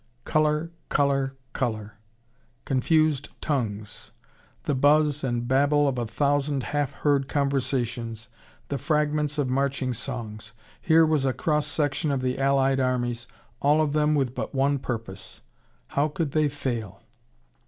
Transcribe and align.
Color, 0.25 0.71
color, 0.89 1.33
color! 1.53 1.99
Confused 2.65 3.29
tongues, 3.39 4.09
the 4.63 4.73
buzz 4.73 5.23
and 5.23 5.47
babble 5.47 5.87
of 5.87 5.99
a 5.99 6.07
thousand 6.07 6.63
half 6.63 6.91
heard 6.91 7.27
conversations, 7.27 8.27
the 8.69 8.79
fragments 8.79 9.37
of 9.37 9.47
marching 9.47 9.93
songs! 9.93 10.53
Here 10.81 11.05
was 11.05 11.23
a 11.23 11.33
cross 11.33 11.67
section 11.67 12.09
of 12.11 12.23
the 12.23 12.39
Allied 12.39 12.79
Armies, 12.79 13.27
all 13.61 13.79
of 13.79 13.93
them 13.93 14.15
with 14.15 14.33
but 14.33 14.55
one 14.55 14.79
purpose. 14.79 15.41
How 15.89 16.07
could 16.07 16.31
they 16.31 16.49
fail! 16.49 17.03